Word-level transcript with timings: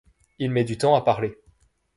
Il 0.39 0.49
met 0.49 0.63
du 0.63 0.79
temps 0.79 0.95
à 0.95 1.03
parler. 1.03 1.37